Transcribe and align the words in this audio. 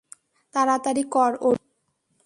তাড়াতাড়ি 0.53 1.03
কর, 1.13 1.31
অর্জুন! 1.41 1.67